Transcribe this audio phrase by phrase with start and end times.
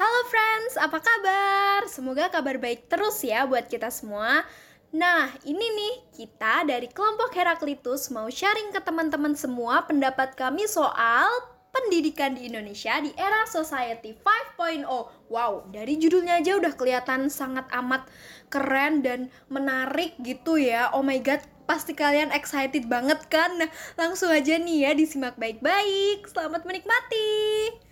[0.00, 1.84] Halo friends, apa kabar?
[1.84, 4.48] Semoga kabar baik terus ya buat kita semua.
[4.96, 11.28] Nah, ini nih, kita dari kelompok Heraklitus mau sharing ke teman-teman semua pendapat kami soal
[11.68, 14.16] pendidikan di Indonesia di era Society
[14.56, 14.88] 5.0.
[15.28, 18.08] Wow, dari judulnya aja udah kelihatan sangat amat
[18.48, 20.96] keren dan menarik gitu ya.
[20.96, 23.52] Oh my god, pasti kalian excited banget kan?
[23.60, 23.68] Nah,
[24.00, 26.24] langsung aja nih ya disimak baik-baik.
[26.24, 27.89] Selamat menikmati.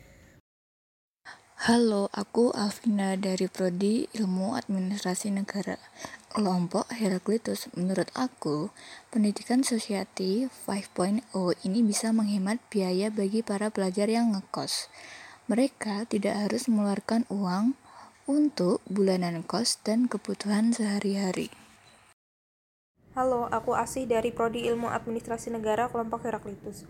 [1.58, 5.74] Halo, aku Alvina dari Prodi Ilmu Administrasi Negara.
[6.30, 8.70] Kelompok Heraklitus, menurut aku,
[9.10, 11.26] pendidikan Society 5.0
[11.66, 14.86] ini bisa menghemat biaya bagi para pelajar yang ngekos.
[15.50, 17.74] Mereka tidak harus mengeluarkan uang
[18.30, 21.50] untuk bulanan kos dan kebutuhan sehari-hari.
[23.18, 26.86] Halo, aku Asih dari Prodi Ilmu Administrasi Negara kelompok Heraklitus.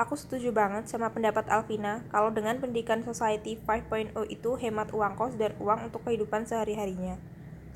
[0.00, 5.36] Aku setuju banget sama pendapat Alvina kalau dengan pendidikan Society 5.0 itu hemat uang kos
[5.36, 7.20] dan uang untuk kehidupan sehari-harinya.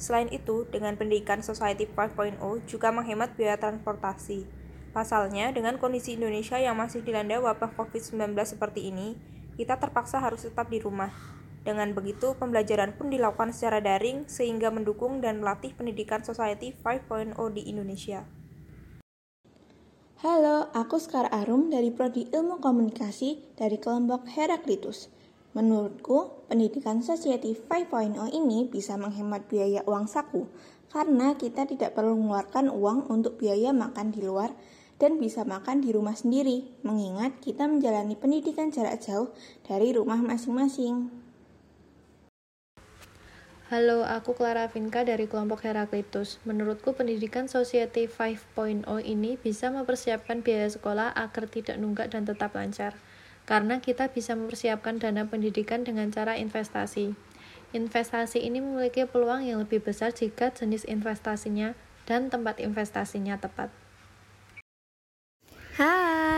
[0.00, 4.48] Selain itu, dengan pendidikan Society 5.0 juga menghemat biaya transportasi.
[4.96, 9.20] Pasalnya, dengan kondisi Indonesia yang masih dilanda wabah COVID-19 seperti ini,
[9.60, 11.12] kita terpaksa harus tetap di rumah.
[11.68, 17.68] Dengan begitu, pembelajaran pun dilakukan secara daring sehingga mendukung dan melatih pendidikan Society 5.0 di
[17.68, 18.24] Indonesia.
[20.16, 25.12] Halo, aku Skar Arum dari Prodi Ilmu Komunikasi dari kelompok Heraklitus.
[25.52, 30.48] Menurutku, pendidikan Society 5.0 ini bisa menghemat biaya uang saku
[30.88, 34.56] karena kita tidak perlu mengeluarkan uang untuk biaya makan di luar
[34.96, 39.28] dan bisa makan di rumah sendiri, mengingat kita menjalani pendidikan jarak jauh
[39.68, 41.25] dari rumah masing-masing.
[43.66, 46.38] Halo, aku Clara Vinka dari kelompok Heraklitus.
[46.46, 52.94] Menurutku pendidikan Society 5.0 ini bisa mempersiapkan biaya sekolah agar tidak nunggak dan tetap lancar
[53.42, 57.18] karena kita bisa mempersiapkan dana pendidikan dengan cara investasi.
[57.74, 61.74] Investasi ini memiliki peluang yang lebih besar jika jenis investasinya
[62.06, 63.74] dan tempat investasinya tepat.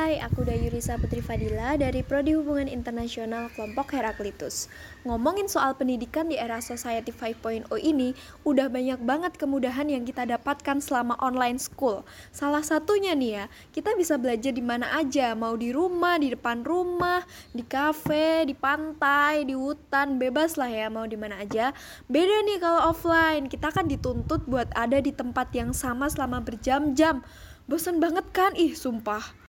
[0.08, 4.72] Hai, aku Dayurisa Putri Fadila dari Prodi Hubungan Internasional Kelompok Heraklitus.
[5.04, 10.80] Ngomongin soal pendidikan di era Society 5.0 ini, udah banyak banget kemudahan yang kita dapatkan
[10.80, 12.08] selama online school.
[12.32, 13.44] Salah satunya nih ya,
[13.76, 17.20] kita bisa belajar di mana aja, mau di rumah, di depan rumah,
[17.52, 21.76] di kafe, di pantai, di hutan, bebas lah ya mau di mana aja.
[22.08, 27.20] Beda nih kalau offline, kita kan dituntut buat ada di tempat yang sama selama berjam-jam.
[27.69, 28.56] Bosan banget kan?
[28.56, 29.47] Ih, sumpah.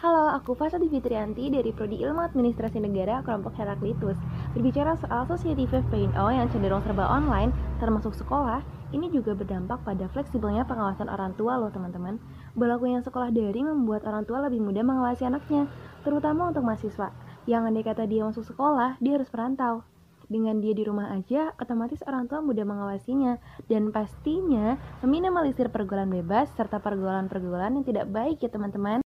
[0.00, 4.16] Halo, aku Fasadi Fitrianti dari Prodi Ilmu Administrasi Negara kelompok Heraklitus.
[4.56, 7.52] Berbicara soal Society 5.0 yang cenderung serba online,
[7.84, 8.64] termasuk sekolah,
[8.96, 12.16] ini juga berdampak pada fleksibelnya pengawasan orang tua loh teman-teman.
[12.56, 15.68] Berlakunya sekolah daring membuat orang tua lebih mudah mengawasi anaknya,
[16.00, 17.12] terutama untuk mahasiswa.
[17.44, 19.84] Yang andai kata dia masuk sekolah, dia harus merantau
[20.32, 23.36] dengan dia di rumah aja, otomatis orang tua mudah mengawasinya
[23.68, 29.04] dan pastinya meminimalisir pergaulan bebas serta pergaulan-pergaulan yang tidak baik ya teman-teman.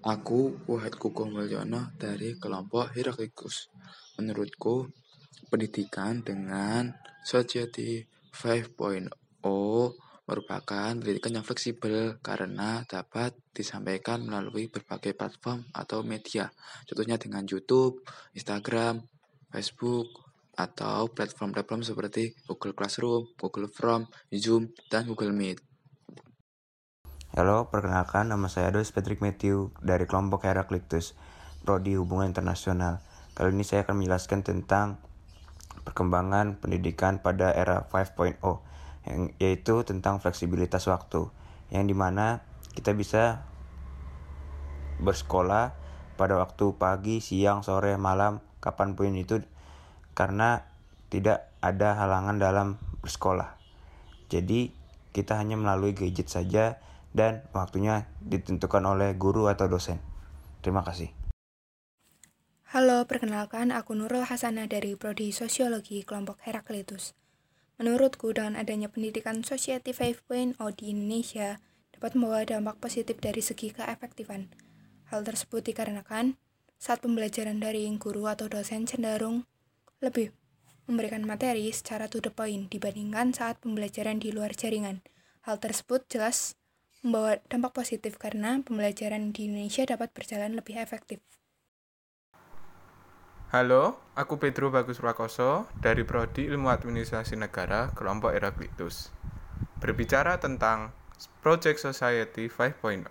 [0.00, 3.68] Aku Wahid Kukuh Mulyono dari kelompok Heraklitus.
[4.16, 4.88] Menurutku,
[5.52, 6.88] pendidikan dengan
[7.20, 9.12] Society 5.0
[10.24, 16.48] merupakan pendidikan yang fleksibel karena dapat disampaikan melalui berbagai platform atau media.
[16.88, 18.00] Contohnya dengan YouTube,
[18.32, 19.04] Instagram,
[19.52, 25.69] Facebook, atau platform-platform seperti Google Classroom, Google Form, Zoom, dan Google Meet.
[27.40, 31.16] Halo, perkenalkan nama saya Dos Patrick Matthew dari kelompok Heraklitus,
[31.64, 33.00] Prodi Hubungan Internasional.
[33.32, 35.00] Kali ini saya akan menjelaskan tentang
[35.88, 38.36] perkembangan pendidikan pada era 5.0,
[39.08, 41.32] yang yaitu tentang fleksibilitas waktu,
[41.72, 42.44] yang di mana
[42.76, 43.40] kita bisa
[45.00, 45.72] bersekolah
[46.20, 49.40] pada waktu pagi, siang, sore, malam, kapan pun itu
[50.12, 50.68] karena
[51.08, 53.56] tidak ada halangan dalam bersekolah.
[54.28, 54.76] Jadi
[55.16, 56.76] kita hanya melalui gadget saja
[57.10, 59.98] dan waktunya ditentukan oleh guru atau dosen.
[60.62, 61.10] Terima kasih.
[62.70, 67.18] Halo, perkenalkan aku Nurul Hasanah dari Prodi Sosiologi kelompok Heraklitus.
[67.82, 71.58] Menurutku dengan adanya pendidikan Society 5.0 di Indonesia
[71.90, 74.54] dapat membawa dampak positif dari segi keefektifan.
[75.10, 76.38] Hal tersebut dikarenakan
[76.78, 79.50] saat pembelajaran dari guru atau dosen cenderung
[79.98, 80.30] lebih
[80.86, 85.02] memberikan materi secara to the point dibandingkan saat pembelajaran di luar jaringan.
[85.42, 86.59] Hal tersebut jelas
[87.00, 91.24] membawa dampak positif karena pembelajaran di Indonesia dapat berjalan lebih efektif.
[93.50, 99.10] Halo, aku Pedro Bagus Prakoso dari Prodi Ilmu Administrasi Negara, kelompok Heraklitus.
[99.82, 100.94] Berbicara tentang
[101.42, 103.10] Project Society 5.0,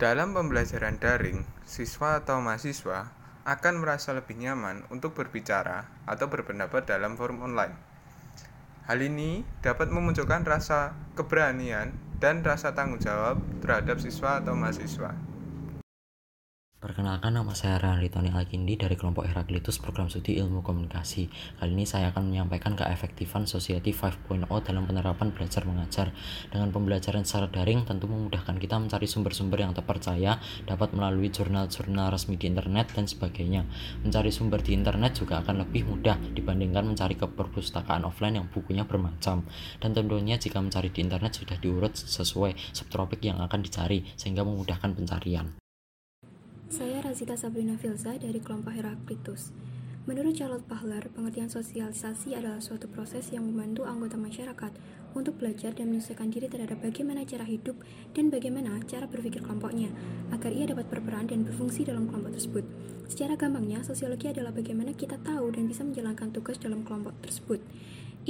[0.00, 3.12] dalam pembelajaran daring, siswa atau mahasiswa
[3.44, 7.76] akan merasa lebih nyaman untuk berbicara atau berpendapat dalam forum online.
[8.90, 15.29] Hal ini dapat memunculkan rasa keberanian dan rasa tanggung jawab terhadap siswa atau mahasiswa.
[16.80, 21.28] Perkenalkan nama saya Randy Tony Alkindi dari kelompok Heraklitus Program Studi Ilmu Komunikasi.
[21.60, 26.08] Kali ini saya akan menyampaikan keefektifan Society 5.0 dalam penerapan belajar mengajar.
[26.48, 32.40] Dengan pembelajaran secara daring tentu memudahkan kita mencari sumber-sumber yang terpercaya dapat melalui jurnal-jurnal resmi
[32.40, 33.68] di internet dan sebagainya.
[34.00, 38.88] Mencari sumber di internet juga akan lebih mudah dibandingkan mencari ke perpustakaan offline yang bukunya
[38.88, 39.44] bermacam.
[39.84, 44.96] Dan tentunya jika mencari di internet sudah diurut sesuai subtopik yang akan dicari sehingga memudahkan
[44.96, 45.59] pencarian.
[46.70, 49.50] Saya Razita Sabrina Filza dari kelompok Heraklitus.
[50.06, 54.70] Menurut Charlotte Pahler, pengertian sosialisasi adalah suatu proses yang membantu anggota masyarakat
[55.18, 57.74] untuk belajar dan menyesuaikan diri terhadap bagaimana cara hidup
[58.14, 59.90] dan bagaimana cara berpikir kelompoknya,
[60.30, 62.62] agar ia dapat berperan dan berfungsi dalam kelompok tersebut.
[63.10, 67.58] Secara gampangnya, sosiologi adalah bagaimana kita tahu dan bisa menjalankan tugas dalam kelompok tersebut.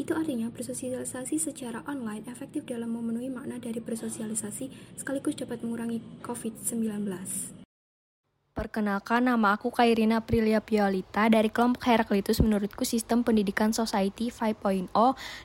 [0.01, 7.60] Itu artinya bersosialisasi secara online efektif dalam memenuhi makna dari bersosialisasi sekaligus dapat mengurangi COVID-19.
[8.61, 12.45] Perkenalkan, nama aku Kairina Prilia Piolita dari kelompok Heraklitus.
[12.45, 14.93] Menurutku sistem pendidikan Society 5.0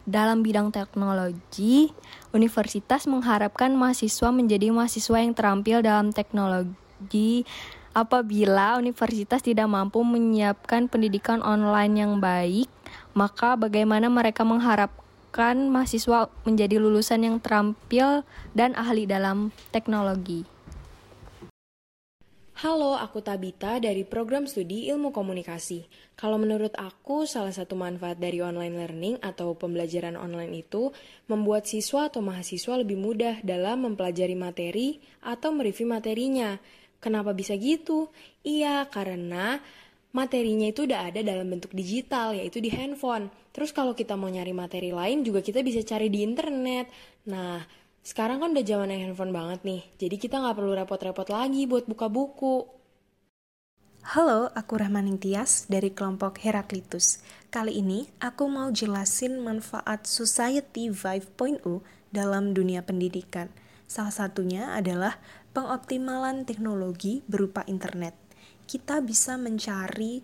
[0.03, 1.95] dalam bidang teknologi,
[2.35, 7.47] universitas mengharapkan mahasiswa menjadi mahasiswa yang terampil dalam teknologi
[7.95, 12.67] apabila universitas tidak mampu menyiapkan pendidikan online yang baik,
[13.15, 20.54] maka bagaimana mereka mengharapkan mahasiswa menjadi lulusan yang terampil dan ahli dalam teknologi?
[22.55, 25.91] Halo, aku Tabita dari program studi Ilmu Komunikasi.
[26.15, 30.87] Kalau menurut aku, salah satu manfaat dari online learning atau pembelajaran online itu
[31.27, 36.55] membuat siswa atau mahasiswa lebih mudah dalam mempelajari materi atau mereview materinya.
[37.03, 38.07] Kenapa bisa gitu?
[38.47, 39.59] Iya, karena
[40.15, 43.27] materinya itu udah ada dalam bentuk digital, yaitu di handphone.
[43.51, 46.87] Terus kalau kita mau nyari materi lain juga kita bisa cari di internet.
[47.27, 47.59] Nah,
[48.05, 51.89] sekarang kan udah zaman yang handphone banget nih, jadi kita nggak perlu repot-repot lagi buat
[51.89, 52.69] buka buku.
[54.05, 57.25] Halo, aku Rahmaning Tias dari kelompok Heraklitus.
[57.49, 61.65] Kali ini aku mau jelasin manfaat Society 5.0
[62.13, 63.49] dalam dunia pendidikan.
[63.89, 65.17] Salah satunya adalah
[65.57, 68.13] pengoptimalan teknologi berupa internet.
[68.69, 70.21] Kita bisa mencari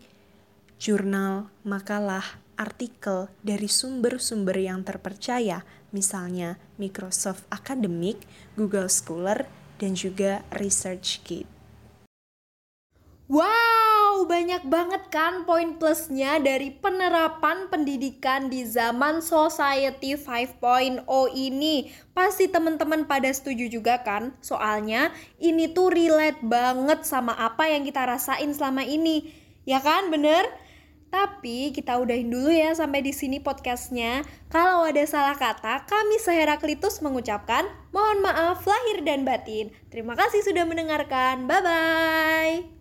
[0.77, 8.21] jurnal, makalah, artikel dari sumber-sumber yang terpercaya, misalnya Microsoft Academic,
[8.53, 9.49] Google Scholar,
[9.81, 11.49] dan juga ResearchGate.
[13.31, 21.95] Wow, banyak banget kan poin plusnya dari penerapan pendidikan di zaman Society 5.0 ini.
[22.11, 24.35] Pasti teman-teman pada setuju juga kan?
[24.43, 29.31] Soalnya ini tuh relate banget sama apa yang kita rasain selama ini.
[29.63, 30.43] Ya kan, bener?
[31.11, 34.23] Tapi kita udahin dulu ya sampai di sini podcastnya.
[34.47, 39.75] Kalau ada salah kata, kami Seheraklitus mengucapkan mohon maaf lahir dan batin.
[39.91, 41.45] Terima kasih sudah mendengarkan.
[41.45, 42.80] Bye bye.